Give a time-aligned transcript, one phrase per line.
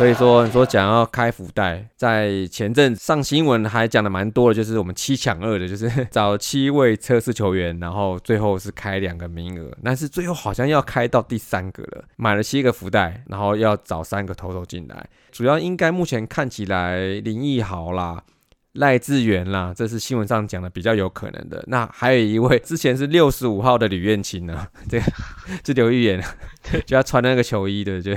[0.00, 18.22] 所以说，你说讲要开福袋，在前阵上新闻还讲的蛮多的，就是我们七抢二的，就是 找七位测试球员，然后最后是开两个名额，但是最后好像要开到第三个了，买了七个福袋，然后要找三个投手进来，主要应该目前看起来林毅豪啦。
[18.74, 21.64] 赖志源啦，这是新闻上讲的比较有可能的。
[21.66, 25.00] 那还有一位之前是六十五号的吕彦青呢，这
[25.64, 26.22] 这刘玉言，
[26.86, 28.14] 就要穿那个球衣的，就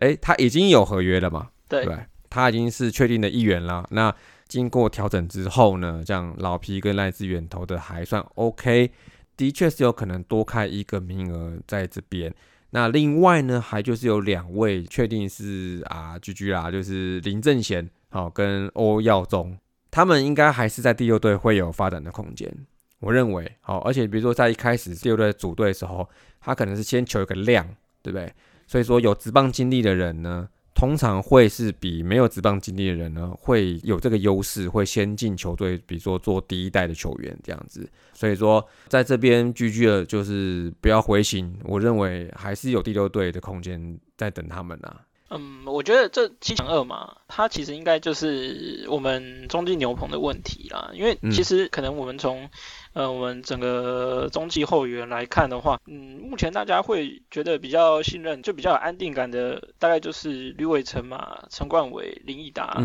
[0.00, 1.48] 哎，他已经有合约了嘛？
[1.68, 1.88] 对，
[2.28, 3.86] 他已经是确定的一员啦。
[3.90, 4.14] 那
[4.46, 8.90] 经过调整之后呢，这样老皮跟赖志远投的还算 OK，
[9.38, 12.32] 的确是有可能多开一个名额在这边。
[12.70, 19.56] 那另外呢，还就是有两位确定是啊居居啦，就是林正贤好跟欧耀宗。
[19.94, 22.52] 他们应该还是在第六队会有发展的空间，
[22.98, 26.08] 我认为好，而且比如说在一开始第六队组队的时候，
[26.40, 27.64] 他可能是先求一个量，
[28.02, 28.34] 对不对？
[28.66, 37.88] 所以说有职棒经历的人呢，通常会是比没有职棒经历的人呢，会有这个优势，会先进球队，比如说做第一代的球员这样子。
[38.14, 45.02] 所以说在这边居居的，就是不要灰心，我认为还是有第六队的空间在等他们啊。
[45.36, 50.90] 嗯，我觉得这七强二嘛，它其实应该就是我们中继牛棚的问题啦。
[50.94, 52.48] 因为其实可能我们从
[52.92, 62.82] 呃我们整个中继后援来看的话，嗯，目前大家会觉得比较信任，就比较有安定感的，大概就是吕伟成嘛、陈冠伟、林义达。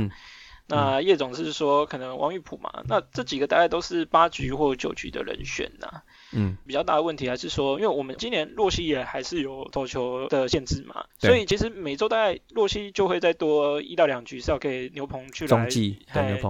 [0.67, 6.03] 那叶总是说可能王玉普嘛，那这几个大概都是八局或九局的人选呐。
[6.31, 15.97] 嗯，比较大的问题还是说，因为我们今年洛西也还是有投球的限制嘛，所以其实每周大概洛西就会再多一到两局是要给牛棚去来中继，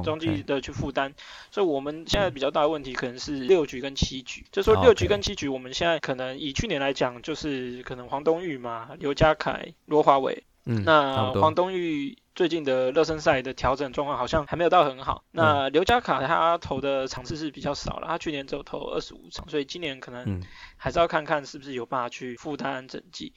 [0.03, 1.13] 中继的去负担。
[1.51, 12.17] 所以我们现在比较大的问题可能是六局跟七局，就说六局跟七局，我们现在可能以去年来讲，就是可能黄东玉嘛、刘家凯、罗华伟，嗯，那黄东玉。
[12.39, 15.25] 最近的热身赛的调整状况好像还没有到很好。
[15.31, 20.41] 那刘家卡他投的场次是比较少了，他去年只有投二十五场，所以今年可能
[20.77, 23.33] 还是要看看是不是有办法去负担整季。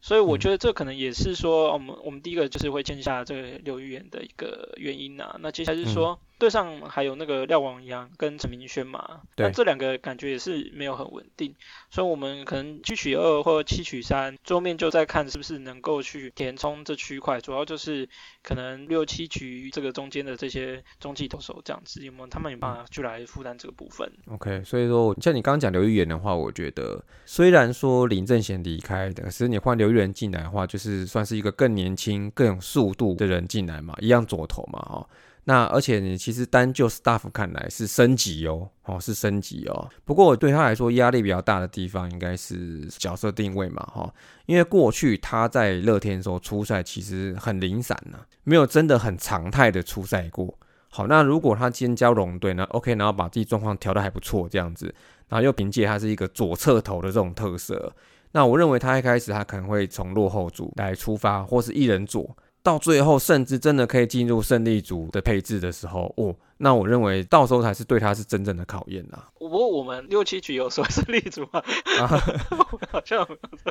[0.00, 5.34] 所以我觉得这可能也是说，我们我们第一个就是会签下这个刘玉元的一个原因呐。
[5.40, 6.20] 那接下来是说。
[6.44, 11.54] 队上还有那个廖王阳跟陈明轩嘛，那这两个感觉也是没有很稳定，
[11.90, 18.08] 所以我们可能七取二或七取三，桌面就在看是不是能够去填充这区块，主要就是
[18.42, 35.08] 可能六七局这个中间的这些中继投手这样子，有没有他们有办法去来负担这个部分？OK，所以说像你刚刚讲刘玉元的话，我觉得虽然说林正贤离开的，可是你换刘玉元进来的话，就是算是一个更年轻、更有速度的人进来嘛，一样左投嘛，哈。
[35.46, 39.90] 那而且你其实单就 staff 看来是升级哦，哦是升级哦。
[40.04, 44.14] 不过对他来说压力比较大的地方应该是角色定位嘛，哈。
[44.46, 50.58] 因为过去他在乐天的时候出赛其实很零散呢，没有真的很常态的出赛过。
[50.88, 54.94] 好，那如果他今天交龙队呢，OK，然后把自己状况调得还不错这样子，
[55.28, 57.92] 然后又凭借他是一个左侧头的这种特色，
[58.32, 62.34] 那我认为他一开始他可能会从落后组来出发，或是一人左。
[62.64, 66.34] 到最后，甚至真的可以进入胜利组的配置的时候，哦。
[66.58, 69.18] 那我认为到时候才是对他是真正的考验呐。
[69.38, 71.62] 不过我们六七局有说胜利组吗？
[72.90, 73.26] 好像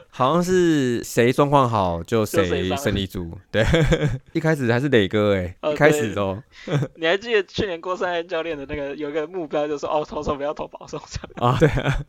[0.10, 3.36] 好像是谁状况好就谁胜利组。
[3.50, 3.66] 对，
[4.34, 6.44] 一开始还是磊哥哎，一开始哦。
[6.96, 11.00] 你还记得去年郭山教练的那个有一个目标，就是哦投手不要投保送
[11.38, 11.58] 啊？
[11.60, 12.00] 对啊，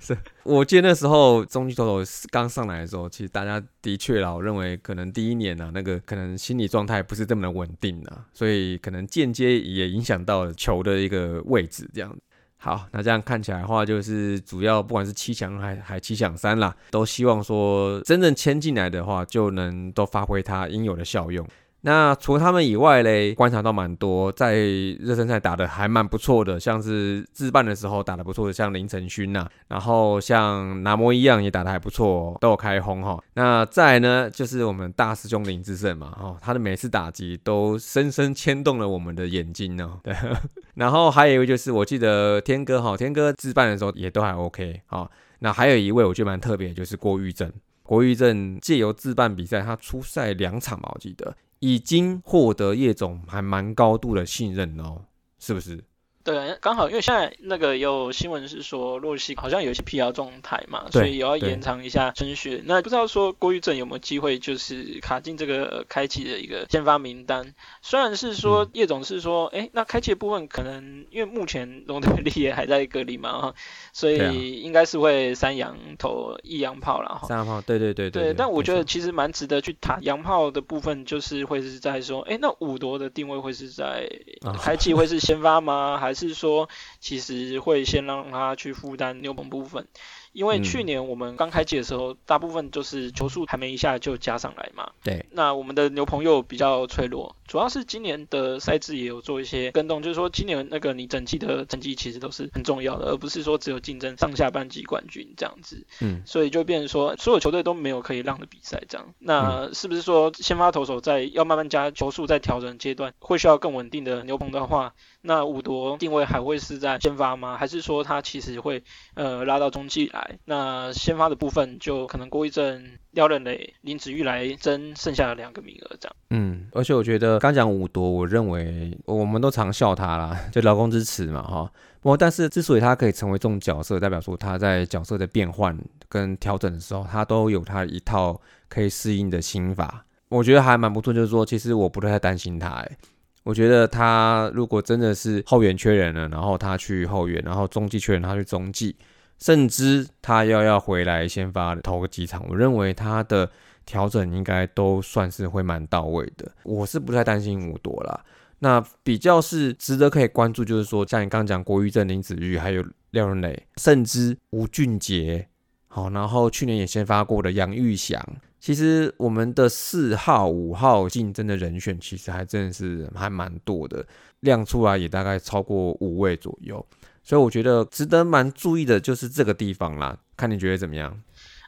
[0.00, 10.13] 是我记得那时候中继投手刚上来的时候，其实大家的确啦，我认为可能第一年呢，那个可能心理状态不是这么的稳定啊，所以可能间接也影响。
[10.14, 12.16] 讲到球的一个位置，这样
[12.56, 21.46] 好，那这样看起来的话，就是主要不管是七强还还七强三啦，都希望说真正签进来的话，就能都发挥它应有的效用。
[21.86, 33.22] 那除了他们以外嘞，观察到蛮多在热身赛打的还蛮不错的，像是自办的时候打的不错的，像林晨勋呐，然后像拿摩一样也打的还不错，都有开轰哈。
[33.34, 39.98] 那再呢，就是我们大师兄林志胜嘛，哈，他的每次打击都深深牵动了我们的眼睛呢。
[40.02, 40.14] 对，
[40.76, 45.10] 然后还有一位就是我记得天哥哈，天哥自办的时候也都还 OK 哈。
[45.40, 47.52] 那还有一位我觉得蛮特别，就是郭玉正，
[47.84, 51.36] 国玉正借由自办比赛，他出赛两场嘛，我记得。
[51.60, 55.04] 已经获得叶总还蛮高度的信任哦，
[55.38, 55.82] 是不是？
[56.24, 62.62] 对，刚好因为现在那个有新闻是说洛西好像有一些疲劳状态嘛，所以也要延长一下程序。
[62.64, 67.52] 那不知道说郭玉正有没有机会就是卡进这个呃开启的一个先发名单？
[67.82, 73.54] 虽然是嗯说叶总是说，哎、那开启的部分可能因为目前龙德利也还在隔离嘛哈，
[73.92, 77.28] 所以应该是会三洋投一洋炮了哈。
[77.28, 84.08] 三号炮，对对对对，但我觉得其实蛮值得去谈洋炮的部分，就是会是在说，哎，那五夺的定位会是在
[84.40, 85.98] 啊开启会是先发吗？
[85.98, 86.68] 还 是说
[87.00, 89.86] 其实会先让他去负担六本部分？
[90.34, 94.90] 因为嗯去年我们刚开季的时候，大部分就是球速还没一下就加上来嘛。
[95.02, 105.86] 对，那我们的牛棚又比较脆弱，主要是今年的赛制也有做一些跟动，就是说今年那个你整季的成绩其实都是很重要的，而不是说只有竞争上下半季冠军这样子。
[106.00, 117.56] 嗯，所以就变成说，所有球队都没有可以让的比赛，这样，那是不是说先发投手在要慢慢加球速在调整阶段，会需要更稳定的牛棚的话，那五夺定位还会是在先发吗？
[117.56, 118.82] 还是说他其实会
[119.14, 120.23] 呃拉到中继来？
[120.44, 126.16] 那先发的部分就可能郭一正、廖任磊、林子玉来争剩下的两个名额，这样。
[126.30, 131.72] 嗯，而且我觉得刚讲五夺，我认为我们都常笑他啦，就劳工之耻嘛，哈。
[132.00, 135.74] 不过，但是之所以他可以成为这种角色，代表说他在角色的变换
[136.08, 138.38] 跟调整的时候，他都有他一套
[138.68, 140.04] 可以适应的心法。
[140.28, 142.96] 我觉得还蛮不错，就是说，其实我不太担心他，哎，
[143.42, 148.94] 我觉得他如果真的是后援缺人了，然后他去后援，然后中继缺人，他去中继，
[149.38, 153.50] 甚至他要要回来先发投个几场，我认为他的
[153.84, 156.50] 调整应该都算是会蛮到位的。
[156.62, 158.24] 我是不太担心五朵啦。
[158.60, 165.46] 那比较是值得可以关注，就是说像你刚刚讲郭玉正、林子玉，还有廖仁磊，甚至吴俊杰，
[165.88, 168.24] 好，然后去年也先发过的杨玉祥。
[168.58, 174.06] 其实我们的四号、五号竞争的人选，其实还真的是还蛮多的，
[174.40, 176.82] 亮出来也大概超过五位左右。
[177.24, 181.18] 所以我觉得值得蛮注意的就是这个地方啦，看你觉得怎么样？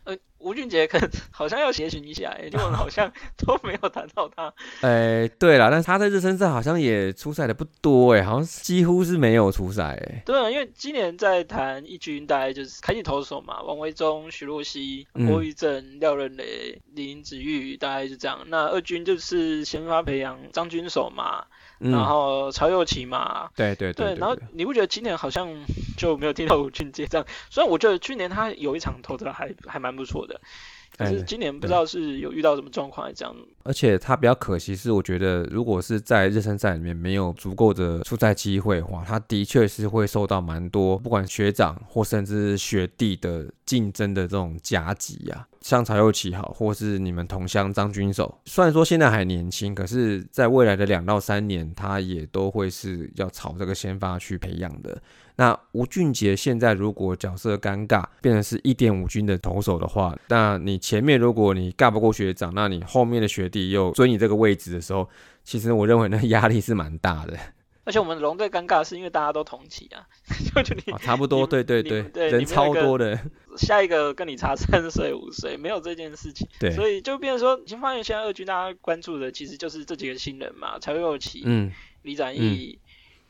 [0.04, 3.12] 呃，吴俊杰可能好像要协寻一下，哎，因为我们好像
[3.44, 4.54] 都没有谈到他。
[4.82, 10.22] 哎，对了，但是他在热身赛好像也出赛的不多哎，好像几乎是没有出赛哎。
[10.24, 18.38] 对啊，因为今年在谈一军，大概就是开启投手嘛，王维忠、徐若曦、嗯郭玉正、廖任雷、林子玉，大概是这样。
[18.46, 21.44] 那二军就是先发培养张军手嘛，
[21.80, 23.48] 嗯然后曹又齐嘛。
[23.54, 25.48] 对对对然后你不觉得今年好像
[25.96, 27.26] 就没有听到吴俊杰这样？
[27.50, 30.40] 虽然我觉得去年他有一场投的还还蛮不错的，
[30.96, 33.34] 可哎是今年不知道是有遇到什么状况，这样。
[33.64, 45.46] 而且他比较可惜是，我觉得如果是在热身赛里面没有足够的出赛机会的话，他的确是会受到蛮多不管学长或甚至学弟的竞争的这种夹击啊。
[45.60, 54.96] 像曹又齐好，或是你们同乡张军守，虽然说现在还年轻，可是在未来的两到三年，他也都会是要朝这个先发去培养的。
[55.36, 65.08] 那吴俊杰现在如果角色尴尬，变成是一点五军的投手的话，那你前面如果你尬不过学长，那你后面的学弟又追你这个位置的时候，
[65.44, 67.38] 其实我认为那压力是蛮大的。
[67.84, 70.02] 而且我们龙队尴尬是因为大家都同期啊，
[70.52, 73.16] 就就你啊，差不多，对对对人超多的，
[73.56, 81.70] 下一个跟你差三岁五岁，没有这件事情，对，所以就变成说，你发现现在二军大家关注的其实就是这几个新人嘛，曹佑齐、嗯，
[82.02, 82.76] 李展毅、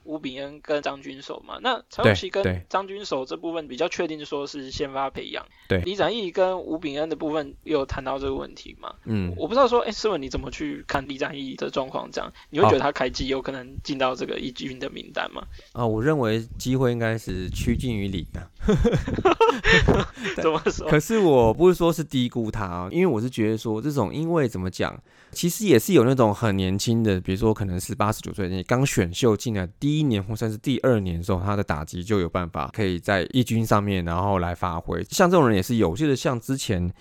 [0.06, 1.58] 吴炳恩跟张军守嘛。
[1.60, 8.94] 那陈永琪跟张军守这部分比较确定说是先发培养，对李展毅跟吴炳恩的部分有谈到这个问题吗。
[9.04, 12.10] 嗯，我不知道说，哎，思文你怎么去看李展毅的状况？
[12.10, 15.42] 这样你会觉得他开机有可能进到这个一军的名单吗？
[15.72, 18.48] 啊，我认为机会应该是趋近于零啊。
[20.42, 20.88] 怎么说？
[20.88, 24.98] 可是我不是说是低估他啊，因为我是觉得说这种，因为怎么讲，
[25.32, 35.04] 其实也是有那种很年轻的，比如说可能是八十九岁，你刚选秀进来第一年或甚至第二年的时候，他的打击就有办法可以在一军上面，然后来发挥。
[35.10, 36.92] 像这种人也是有，我记得像之前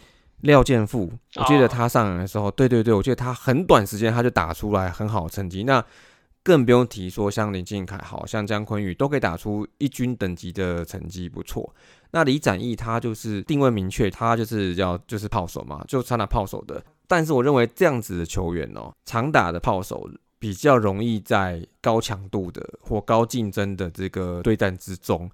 [0.42, 5.64] 廖健富，我记得哦他上来的时候，对对对，我记得他很短时间他就打出来很好的成绩。
[5.64, 5.84] 那
[6.46, 11.74] 更不用提说像林敬凯，好像姜坤宇都可以打出一军等级的成绩，不错。
[12.12, 16.86] 那李展毅他就是定位明确，他就是要就是炮手嘛，就他拿炮手的。
[17.08, 25.28] 但是我认为这样子的球员哦，常打的炮手比较容易在高强度的或高竞争的这个对战之中，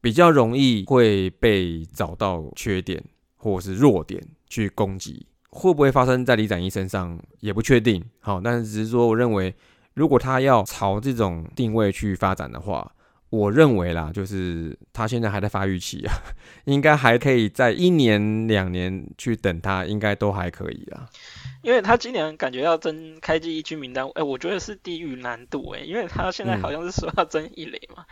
[0.00, 3.00] 比较容易会被找到缺点
[3.36, 5.24] 或是弱点去攻击。
[5.50, 8.04] 会不会发生在李展毅身上也不确定。
[8.18, 9.54] 好，但是只是说，我认为
[9.96, 12.92] 如果他要朝这种定位去发展的话，
[13.30, 16.14] 我认为啦，就是他现在还在发育期啊，
[16.66, 21.08] 应该还可以在一年两年去等他，应该都还可以啦。
[21.66, 28.06] 因为他今年感觉要增开季一军名单，哎，我觉得是地狱难度哎，因为他现在好像是说要增一垒嘛。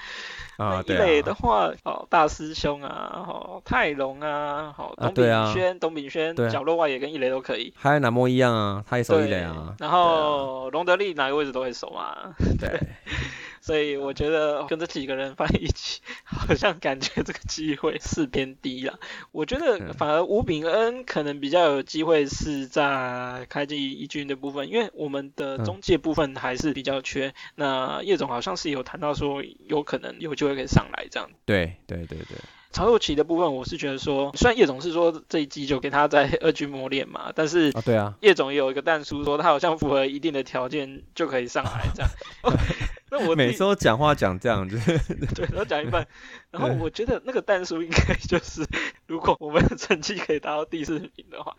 [0.56, 7.72] 啊，一垒的话，哦，大师兄啊，哦，泰隆啊，好，董炳轩，董炳轩，角落外野跟一垒都可以。
[7.76, 9.76] 还有南莫一样啊，他也守一垒啊。
[9.78, 12.34] 然后隆德利哪个位置都会守嘛。
[12.58, 12.80] 对。
[13.60, 16.02] 所以我觉得跟这几个人放一起，
[16.46, 18.98] 好像感觉这个机会 是偏低了。
[19.32, 27.34] 我觉得反而吴炳恩可能比较有机会是在开季一军的部分，因为我们的中介部分还是比较缺。
[27.54, 31.30] 那叶总好像是有谈到说有可能有机会可以上来这样。
[31.44, 32.38] 对对对对。
[32.74, 42.10] 曹佑奇的部分，我是觉得说，虽然叶总是说这一季就给他在 二军磨练嘛，但是啊对啊，叶总也有一个弹书说他好像符合一定的条件就可以上来这样。
[43.10, 44.76] 那我每次都讲话讲这样子，
[45.36, 46.04] 对，都讲一半。
[46.50, 48.66] 然后我觉得那个弹书应该就是，
[49.06, 51.56] 如果我们的成绩可以达到第四名的话。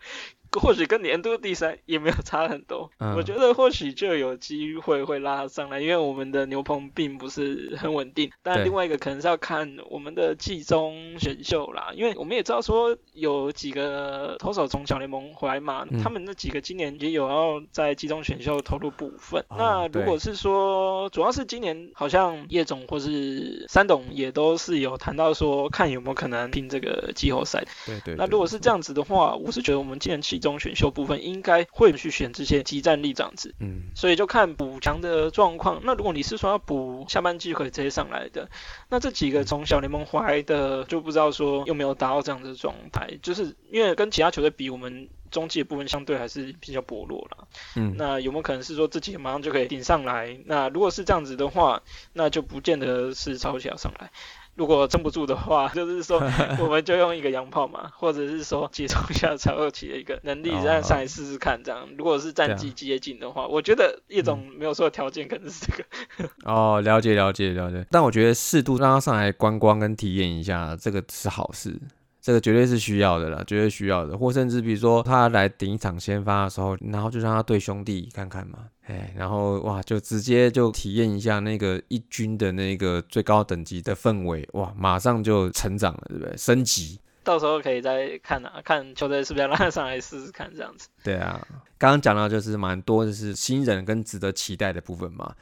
[0.58, 8.30] 或许跟年度第三也没有差很多，我觉得或许就有机会会拉上来，因为我们的牛棚并不是很稳定。
[8.42, 19.44] 但另外一个可能是要看我们的季中选秀啦，因为我们也知道说有几个投手从小联盟回来嘛，他们那几个今年也有要在季中选秀投入部分。
[19.50, 27.64] 那如果是说，主要是今年好像叶总或是三董也都是有谈到说，看有没有可能拼这个季后赛。
[27.84, 28.14] 对对。
[28.16, 35.80] 那如果是这样子的话，我是觉得我们今年季中选秀部分应该会去选这些激战力这样子，嗯，所以就看补强的状况。
[35.82, 38.48] 那如果你是说要补下半季可以直接上来的，
[38.88, 47.48] 那这几个从小联盟回来的就不知道说有没有达到这样的状态，就是因为跟其他球队比，我们中继的部分相对还是比较薄弱了。
[47.74, 50.38] 嗯，那有没有可能是说自己马上就可以顶上来？
[50.44, 54.10] 那如果是这样子的话，那就不见得是超级要上来。
[54.56, 56.18] 如果撑不住的话， 就是说
[56.58, 61.62] 我们就用一个洋炮嘛，或者是说集中一下曹二奇的一个能力，让上来试试看。
[61.62, 66.30] 这样，如果是战绩接近的话，我觉得叶总没有说条件，可能是这个。
[66.44, 67.86] 哦，了解了解了解。
[67.90, 71.78] 但我觉得适度让他上来观光跟体验一下，这个是好事。
[72.26, 74.18] 这个绝对是需要的了，绝对需要的。
[74.18, 86.36] 或甚至比如说他来顶一场先发的时候，然后就让他对兄弟看看嘛，哎，然后哇，就直接就体验一下那个一军的那个最高等级的氛围，哇，马上就成长了，对不对？
[86.36, 90.88] 升级，到时候可以再看啊，看球队是不是要让他上来试试看这样子。
[91.04, 91.40] 对啊，
[91.78, 95.32] 刚刚讲到就是蛮多就是新人跟值得期待的部分嘛。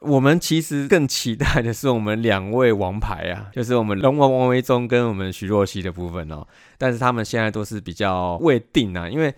[0.00, 6.46] 我们其实更期待的是我们两位王牌啊， 就是我们龙王王维忠跟我们徐若曦的部分哦。
[6.76, 9.34] 但是他们现在都是比较未定啊，因为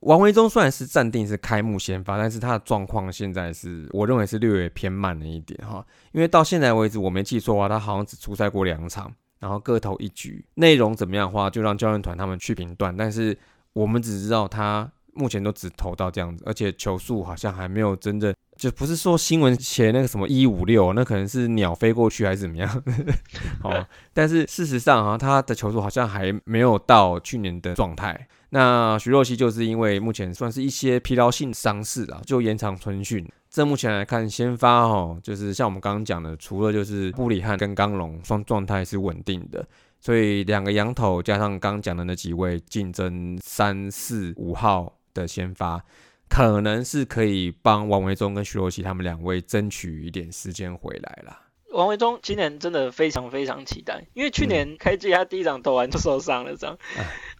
[0.00, 5.84] 王维忠虽然是暂定是开幕先发，但是他的状况现在是我认为是略微偏慢了一点哈。
[6.12, 12.94] 因为到现在为止我没记错的话，他好像只出赛过两场，然后各投一局，内容怎么样的话就让教练团他们去评断。
[12.96, 13.36] 但是
[13.72, 18.34] 我们只知道他目前都只投到这样子，而且球速好像还没有真正。
[18.56, 22.82] 就不是说新闻写那个什么一五六，那可能是鸟飞过去还是怎么样？
[23.64, 28.28] 哦，但是事实上啊，他的球速好像还没有到去年的状态。
[28.50, 33.26] 那徐若曦就是因为目前算是一些疲劳性伤势啊，就延长春训。
[33.48, 39.66] 这目前来看，先发哦，就是像我们刚刚讲的，除了就是布里汉跟刚龙双状态是稳定的，
[40.00, 45.84] 所以两个羊头加上刚讲的那几位竞争三四五号的先发。
[46.30, 51.49] 可能是可以帮王维忠跟徐若曦他们两位争取一点时间回来了。
[51.72, 56.76] 王维忠今年真的非常非常期待，因为去年开季他第一场投完就受伤了，这样，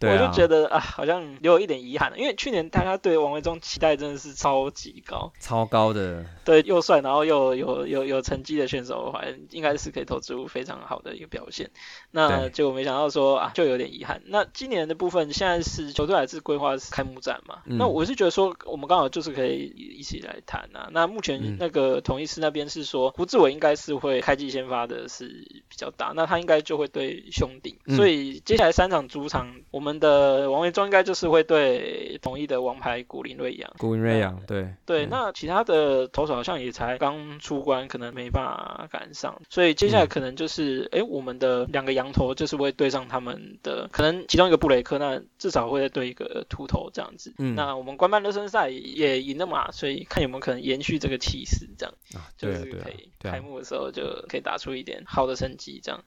[0.01, 2.13] 我就觉得啊，好像有一点遗憾。
[2.17, 11.69] 因为去年大家对王维忠期待真的是超级高，超高的，对，又帅，然后又有有有成绩的选手的话，应该是可以投出非常好的一个表现。
[12.11, 14.21] 那结果没想到说啊，就有点遗憾。
[14.27, 17.63] 那今年的部分现在是球队还是规划是开幕战嘛？
[17.65, 19.65] 那我是觉得说，我们刚好就是可以
[19.97, 20.87] 一起来谈啊。
[20.91, 24.20] 那目前那个同一师那边是说，胡志伟应该是会。
[24.21, 25.25] 开季先发的是
[25.67, 33.73] 比较大，那他应该就会对兄弟，所以接下来三场主场，我们的王维忠应该就是会对统一的王牌古林瑞阳。
[33.77, 34.67] 古林瑞阳，对。
[34.85, 47.33] 对，那其他的投手好像也才刚出关，可能没办法赶上，所以接下来可能就是，哎，我们的两个羊头就是会对上他们的，可能其中一个布雷克，那至少会对一个秃头这样子。
[47.37, 51.95] 嗯，那我们官办热身赛也赢了嘛，所以看有没有可能延续这个气势，这样。
[52.37, 54.10] 就是可以开幕的时候就。
[54.27, 56.03] 可以打出一点好的成绩，这样。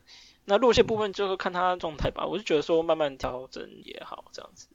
[0.46, 2.26] 那落线部分就看他状态吧。
[2.26, 4.66] 我是觉得说慢慢调整也好，这样子。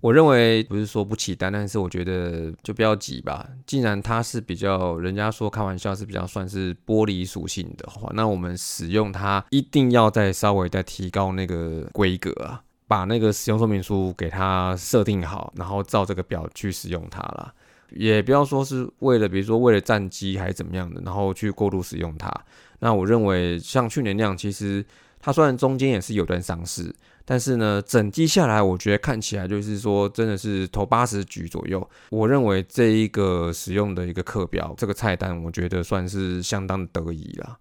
[0.00, 3.46] 我认为不是说不起单，但是我觉得就不要急吧。
[3.66, 17.52] 既然它是比较，人家说开玩笑是比较算是玻璃属性的话，那我们使用它一定要再稍微再提高那个规格啊，把那个使用说明书给它设定好，然后照这个表去使用它啦。
[17.92, 22.32] 也不要说是为了，比如说为了战机还是怎么样的，然后去过度使用它。
[22.80, 24.84] 那我认为像去年那样，其实
[25.20, 26.94] 它虽然中间也是有段上市。
[27.22, 31.88] 但是呢，整机下来，我觉得看起来就是说，真的是投八十局左右。
[32.08, 37.56] 我认为这一个使用的一个课表，这个菜单，我觉得算是相当得意了。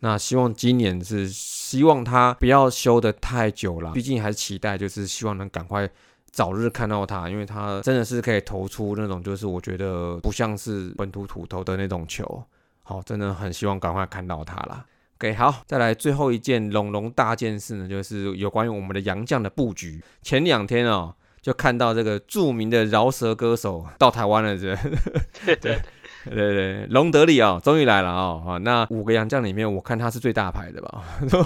[0.00, 5.88] 那希望今年是希望它不要修的太久了，毕竟还是期待，就是希望能赶快
[6.32, 12.42] 早日看到他，因为他真的是可以投出那种，就是我觉得不像是本土土投的那种球。
[12.82, 14.84] 好，真的很希望赶快看到他啦。
[15.18, 20.02] OK，好，再来最后一件龙龙大件事呢，就是有关于我们的杨将的布局。
[20.22, 24.74] 前两天哦，就看到这个著名的饶舌歌手到台湾了，这
[25.60, 25.78] 对。
[26.24, 28.42] 对对，隆德利啊，终于来了啊！
[28.46, 31.02] 啊，那五个洋将里面，我看他是最大牌的吧？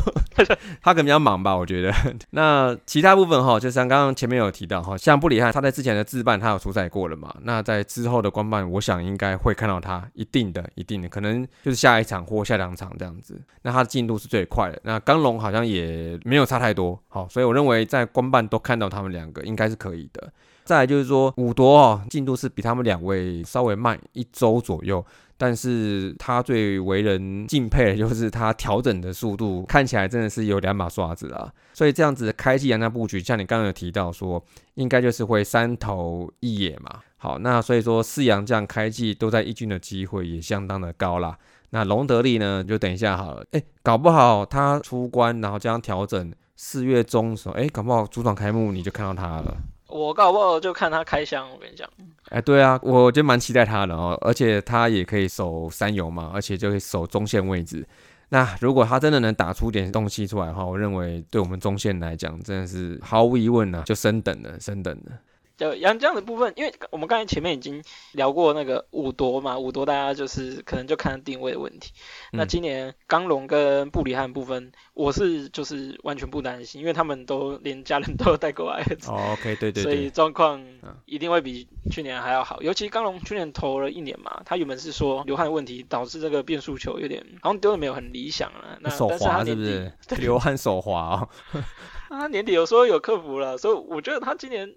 [0.83, 1.93] 他可能比较忙吧，我觉得。
[2.31, 7.35] 那其他部分哈，就像刚刚前面有提到哈，像布里汉他在之前的自办他有出赛过了嘛？
[7.43, 13.41] 那在之后的官办，我想应该会看到他，一定的，一定的，可能就是下一场或下两场这样子。
[13.63, 14.81] 那他的进度是最快的。
[14.85, 20.33] 那刚龙好像也没有差太多，好，所以我认为在官办都看到他们两个应该是可以的。
[20.67, 25.03] 再来就是说，五夺哦，进度是比他们两位稍微慢一周左右，
[25.39, 31.49] 但是他最为人敬佩的就是他调整的速度，看起来真的是有两把刷子啊。
[31.73, 34.45] 所以这样子开季阳那布局，像你刚刚有提到说，
[34.75, 37.01] 应该就是会三头一野嘛。
[37.19, 41.39] 好，那所以说四阳这样开季都在一军的机会也相当的高啦。
[41.71, 49.57] 那隆德利呢，就等一下好了，哎，搞不好他出关，然后这样调整，四月中的时候，哎，搞不好主场开幕你就看到他了。
[49.89, 51.89] 我搞不好就看他开箱，我跟你讲。
[52.31, 57.87] 哎，对啊，我就蛮期待他的哦，而且他也可以守三游嘛，而且就可以守中线位置。
[58.31, 65.13] 那如果他真的能打出点东西出来的话，我认为对我们中线来讲，真的是毫无疑问呢，就升等了，升等了。
[65.57, 67.83] 就杨江的部分，因为我们刚才前面已经
[68.13, 71.93] 聊过那个五夺嘛，五夺大家就是可能就看定位的问题。
[72.33, 78.83] 那今年刚龙跟布里汉部分，我是就是完全不担心，因为他们都连家人都带过来。
[79.09, 79.83] 哦，OK，对对。
[79.83, 80.63] 所以状况
[81.07, 82.61] 一定会比去年还要好。
[82.63, 88.77] 尤其刚龙去年投了一年嘛，他原本是说流汗问题导致这个变速球有点好像丢的没有很理想啊。
[88.81, 89.91] 那手滑是不是？
[90.19, 91.29] 流汗手滑哦。
[92.11, 94.75] 他年底有说有克服了，所以我觉得他今年。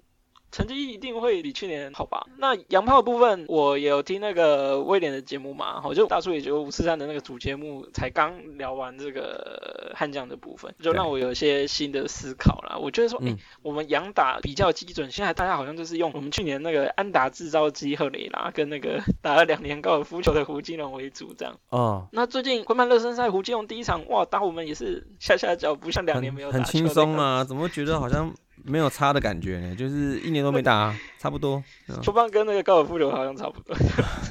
[0.52, 2.26] 成绩一定会比去年好吧？
[2.38, 12.78] 那洋炮部分，我有听那个威廉的节目嘛，我就大叔也就五四三的那个主节目才刚聊完这个悍将的部分，就让我有一些新的思考啦。
[12.78, 21.56] 我觉得说，哎，我们洋打比较基准，现在大家好像就是用我们去年那个安达制造机赫雷拉跟那个 打了两年高尔夫球的胡金龙为主这样。
[21.70, 22.08] 哦。
[22.12, 28.34] 那最近昆曼热身赛胡金龙第一场哇打我们也是下下脚，不像两年没有打很轻松啊，怎么觉得好像？
[28.64, 31.64] 没有差的感觉呢，就是一年都没打， 差不多。
[32.02, 33.76] 球棒跟那个高尔夫球好像差不多。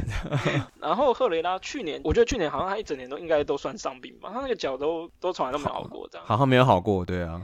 [0.81, 6.27] 然后赫雷拉去年，我觉得去年好像他一整年都应该都算伤病吧，他那个脚都都从来都没好过这样。
[6.27, 7.41] 好像没有好过，对啊。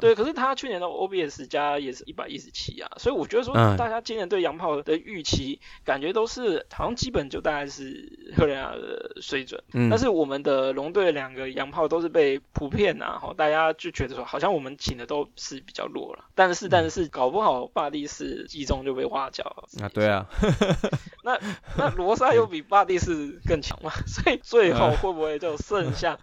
[0.00, 20.26] 对，可是他去年的 OBS 加也是一百一十七啊，所以我觉得说大家今年对洋炮的预期感觉都是好像基本就大概是赫雷亚的水准，但是我们的龙队两个洋炮都是被普遍啊，哈，大家就觉得说好像我们请的都是比较弱了，但是但是搞不好巴蒂斯集中就被挖角了啊，对啊，
[21.24, 21.38] 那
[21.76, 26.18] 那罗萨又比巴蒂斯更强嘛，所以最后会不会就剩下？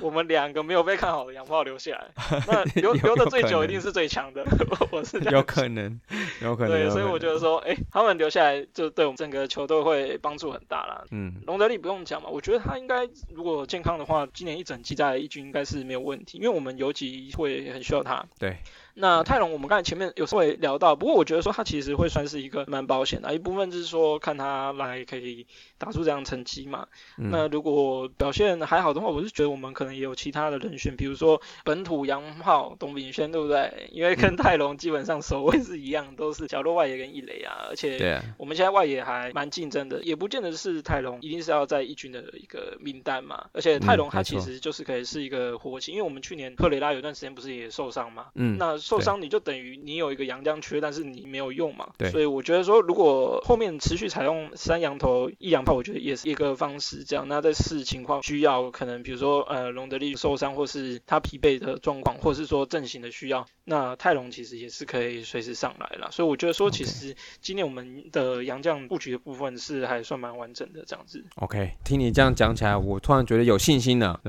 [0.00, 2.08] 我们两个没有被看好的洋炮留下来，
[2.46, 4.44] 那留留的最久一定是最强的，
[4.90, 6.00] 我是有可能，
[6.42, 6.70] 有可能。
[6.70, 11.04] 对，所以我觉得说，哎，他们留下来就对我们整个球队会帮助很大啦。
[11.10, 18.24] 嗯，龙德利不用讲嘛，我觉得他应该如果健康的话，今年一整季在一军应该是没有问题，因为我们尤其会很需要他。
[18.38, 18.56] 对。
[18.96, 25.46] 那泰隆，我们刚才前面有稍微聊到，不过我觉得说他其实会算是一个蛮保险的，一部分就是说看他来可以
[25.78, 26.86] 打出这样成绩嘛。
[27.16, 33.88] 那如果表现还好的话，我是觉得我们可能也有其他的人选，比如说本土洋炮董炳轩，对不对？
[33.90, 43.46] 因为跟泰隆基本上守卫是一样，都是角落外野跟一垒啊，而且我们现在外野还蛮竞争的，也不见得是泰隆一定是要在一军的一个名单嘛。
[43.52, 48.78] 而且泰隆他其实就是可以是一个活棋，因为我们去年克雷拉有段时间不是也受伤嘛，嗯，那。
[48.84, 51.88] 受伤你就等于你有一个阳将缺，但是你没有用嘛。
[51.96, 52.10] 对。
[52.10, 57.02] 所以我觉得说，如果后面持续采用三羊头一洋炮，我觉得也是一个方式。
[57.02, 66.10] 这样，那在视情况需要，可能比如说呃隆德利受伤，或是他疲惫的状况，或是说阵型的需要，那泰隆其实也是可以随时上来了。
[66.12, 71.24] 所以我觉得说，其实今年我们的洋将布局的部分是还算蛮完整的这样子。
[71.36, 74.20] OK，听你这样讲起来，我突然觉得有信心了。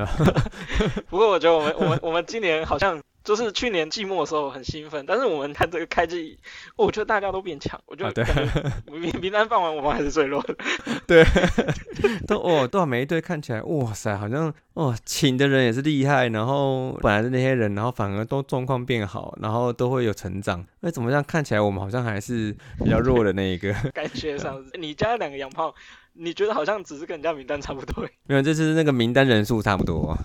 [1.10, 3.02] 不过我觉得我们我们 我们今年好像。
[3.26, 6.38] 就是去年季末的时候很兴奋，但是我们看这个开季，
[6.78, 7.78] 我觉得大家都变强。
[7.88, 8.24] 我觉得
[8.86, 10.56] 名名单放完，我们还是最弱的。
[11.08, 11.26] 对，
[12.28, 20.64] 都哦，都每一队看起来，哇塞，好像哦，请的人也是厉害，然后本来的那些人，然后反而都状况变好，然后都会有成长。
[20.82, 21.24] 那怎么样？
[21.24, 23.74] 看起来我们好像还是比较弱的那一个。
[23.92, 25.74] 感觉上，你加两个洋炮，
[26.14, 28.08] 你觉得好像只是跟人家名单差不多？
[28.28, 30.16] 没有，这次那个名单人数差不多。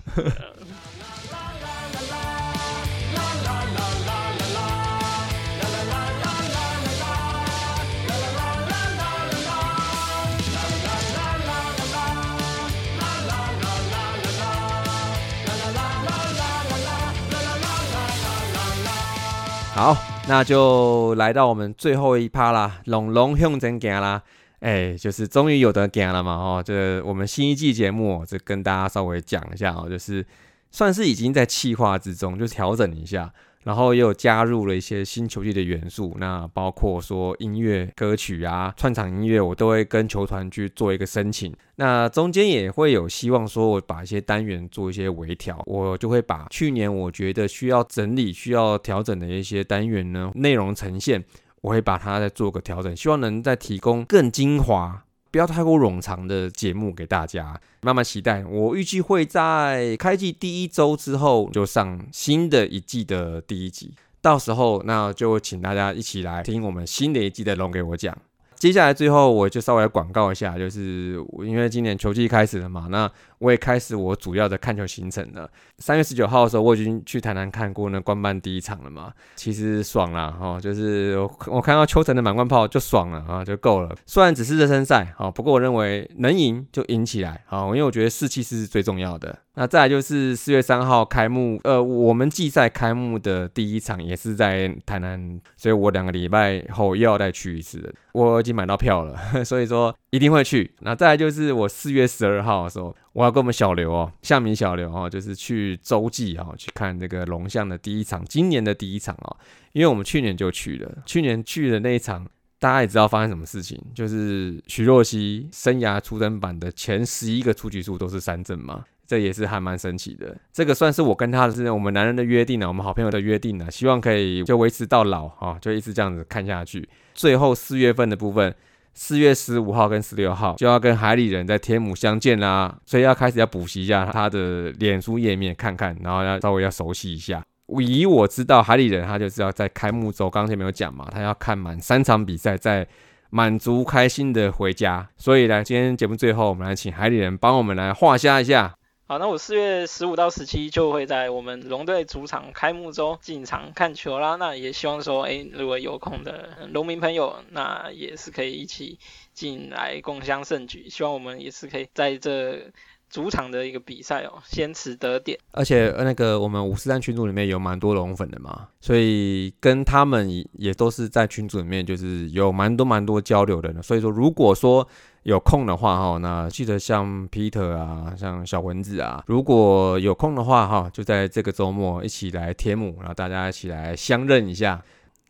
[19.81, 19.97] 好，
[20.29, 24.23] 那就来到我们最后一趴啦，龙龙向前行啦，
[24.59, 30.23] 哎，就是终于有得行了嘛，哦，这我们新一季节目，这跟大家稍微讲一下哦，就是
[30.71, 33.33] 算是已经在气化之中，就调整一下。
[33.65, 41.55] 然后又加入了一些新球季的元素，那包括说音乐歌曲啊、串场音乐，我都会跟球团去做一个申请。
[41.77, 51.23] 那中间也会有希望说，我把一些单元做一些微调，我就会把去年我觉得需要整理、需要调整的一些单元呢，内容呈现，
[51.61, 55.05] 我会把它再做个调整，希望能再提供更精华。
[55.31, 58.45] 不要太过冗长的节目给大家，慢慢期待。
[58.45, 68.17] 我预计会在开季第一周之后就上新的一季的第一集，到时候那就请大家一起来听我们新的一季的龙给我讲。
[68.57, 75.51] 接下来最后我就稍微广告一下，就是因为今年球季开始了嘛，那我也开始我主要的看球行程了。
[75.79, 83.95] 三月十九号的时候，我已经去台南看过那官办第一场了嘛，其实爽啦哈，就是我看到秋晨的满贯炮就爽了啊，就够了。
[84.07, 89.37] 虽然只是热身赛啊，不过我认为能赢就赢起来啊，因为我觉得士气是最重要的。
[89.55, 97.93] 那再来就是四月三号开幕，呃，我们季赛开幕的第一场也是在台南，所以我两个礼拜后又要再去一次。
[98.13, 100.73] 我已经买到票了， 所以说一定会去。
[100.81, 109.37] 那再来就是我四月十二号的时候，我要跟我们小刘哦，向明小刘哦，就是去洲际哦，去看那个龙象的第一场，今年的第一场哦，
[109.73, 112.27] 因为我们去年就去了，去年去的那一场，
[112.59, 118.85] 大家也知道发生什么事情，就是徐若曦生涯出征版的前十一个出局数都是三振嘛。
[119.07, 126.89] 这也是还蛮神奇的，这个算是我跟他的是我们男人的约定了，我们好朋友的约定了，希望可以就维持到老啊，就一直这样子看下去。
[127.13, 128.55] 最后四月份的部分，
[128.93, 137.43] 四月十五号跟十六号就要跟海里人在天母相见啦，所以要开始要补习一下他的脸书页面看看，然后要稍微要熟悉一下。
[137.81, 142.87] 以我知道海里人他就知道在开幕周，刚才没有讲嘛，他要看满三场比赛，再
[143.31, 145.09] 满足开心的回家。
[145.17, 148.75] 所以呢，今天节目最后我们来请海里人帮我们来画虾一下。
[149.11, 154.37] 好，那我四月十五到十七就会在我们龙队主场开幕周进场看球啦。
[154.37, 159.01] 那也希望说，哎，如果有空的农民朋友，那也是可以一起
[159.33, 160.89] 进来共襄盛举。
[160.89, 162.71] 希望我们也是可以在这
[163.11, 165.37] 主场的一个比赛哦，先持得点。
[165.51, 173.83] 而且那个我们五四三群组里面有蛮多龙粉的嘛，所以跟他们也都是在群组里面就是有蛮多蛮多交流的呢。
[173.83, 174.87] 所以说，如果说
[175.25, 184.83] 有空的话哈，那记得像 Peter 啊，像小蚊子啊，如果有空的话哈，就在这个周末一起来天母，然后大家一起来相认一下。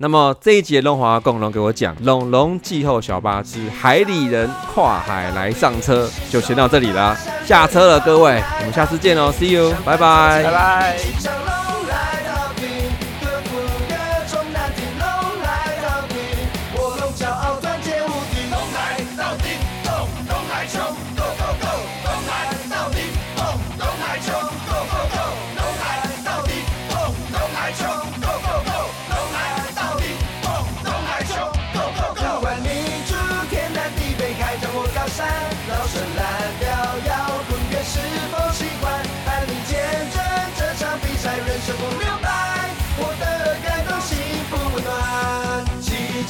[0.03, 11.60] 那么这一节龙华共龙给我讲龙龙季后小巴之海里人跨海来上车，就先到这里啦，下车了各位，我们下次见哦，See you，拜拜，拜拜。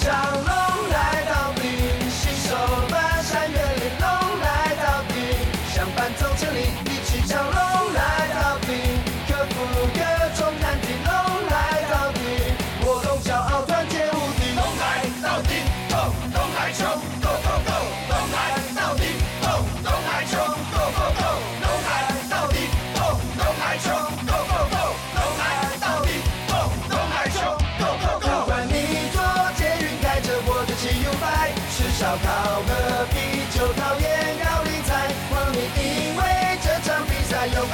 [0.03, 0.50] shall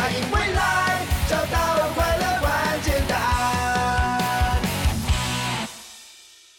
[0.08, 0.45] I wait.